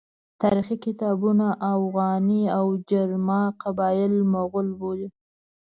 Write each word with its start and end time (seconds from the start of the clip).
تاریخي 0.41 0.75
کتابونه 0.85 1.47
اوغاني 1.73 2.43
او 2.57 2.65
جرما 2.89 3.41
قبایل 3.61 4.13
مغول 4.33 4.67
بولي. 4.79 5.07